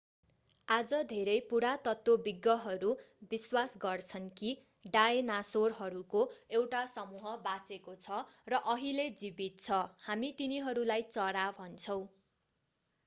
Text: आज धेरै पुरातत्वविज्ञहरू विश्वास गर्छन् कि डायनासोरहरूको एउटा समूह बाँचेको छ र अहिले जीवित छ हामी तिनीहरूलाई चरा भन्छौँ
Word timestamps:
आज 0.67 0.91
धेरै 1.09 1.33
पुरातत्वविज्ञहरू 1.49 2.93
विश्वास 3.31 3.75
गर्छन् 3.83 4.29
कि 4.39 4.53
डायनासोरहरूको 4.89 6.23
एउटा 6.55 6.81
समूह 6.93 7.33
बाँचेको 7.43 7.95
छ 7.99 8.17
र 8.47 8.61
अहिले 8.73 9.05
जीवित 9.19 9.59
छ 9.61 9.79
हामी 10.07 10.31
तिनीहरूलाई 10.41 11.05
चरा 11.11 11.45
भन्छौँ 11.55 12.01